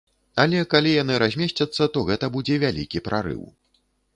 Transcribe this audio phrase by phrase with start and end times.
[0.43, 3.43] Але калі яны размесцяцца, то гэта будзе вялікі прарыў.